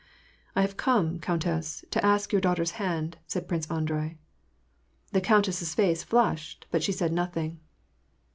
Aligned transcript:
'^ 0.01 0.03
I 0.55 0.61
have 0.61 0.77
come, 0.77 1.19
countess, 1.19 1.85
to 1.91 2.03
ask 2.03 2.31
your 2.31 2.41
daughter's 2.41 2.71
hand," 2.81 3.17
said 3.27 3.47
Prince 3.47 3.69
Andrei. 3.69 4.17
The 5.11 5.21
countess's 5.21 5.75
face 5.75 6.01
flushed, 6.01 6.65
but 6.71 6.81
she 6.81 6.91
said 6.91 7.13
nothing. 7.13 7.59